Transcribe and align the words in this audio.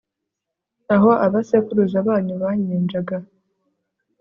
aho 0.95 1.09
abasekuruza 1.25 1.97
banyu 2.07 2.33
banyinjaga 2.43 3.17